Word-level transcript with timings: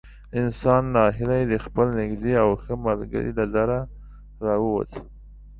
انسان 0.39 0.83
نا 0.93 1.03
هیلی 1.17 1.43
د 1.47 1.53
خپل 1.65 1.87
نږدې 1.99 2.33
او 2.43 2.49
ښه 2.61 2.73
ملګري 2.85 3.31
له 3.39 3.45
دره 3.55 3.79
را 4.45 4.55
ووت. 4.63 4.91